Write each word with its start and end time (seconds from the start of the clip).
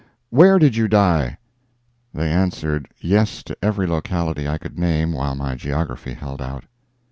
"Where 0.31 0.57
did 0.57 0.75
you 0.75 0.87
die!" 0.87 1.37
They 2.11 2.31
answered 2.31 2.87
yes 2.99 3.43
to 3.43 3.55
every 3.63 3.85
locality 3.85 4.47
I 4.47 4.57
could 4.57 4.75
name 4.79 5.13
while 5.13 5.35
my 5.35 5.53
geography 5.53 6.15
held 6.15 6.41
out. 6.41 6.63